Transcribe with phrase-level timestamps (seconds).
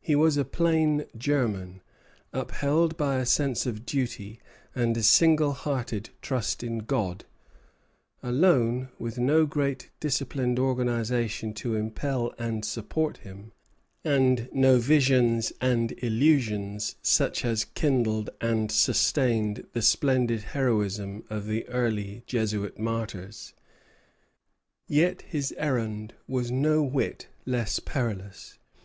[0.00, 1.80] He was a plain German,
[2.32, 4.40] upheld by a sense of duty
[4.74, 7.24] and a single hearted trust in God;
[8.20, 13.52] alone, with no great disciplined organization to impel and support him,
[14.02, 21.64] and no visions and illusions such as kindled and sustained the splendid heroism of the
[21.68, 23.54] early Jesuit martyrs.
[24.88, 28.58] Yet his errand was no whit less perilous.